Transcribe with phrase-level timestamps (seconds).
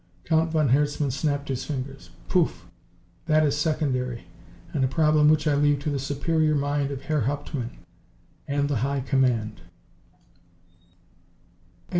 [0.23, 2.09] Count von Herzmann snapped his fingers.
[2.27, 2.67] "Poof!
[3.27, 4.23] That is secondary,
[4.73, 7.77] and a problem which I leave to the superior mind of Herr Hauptmann
[8.47, 9.61] and the High Command."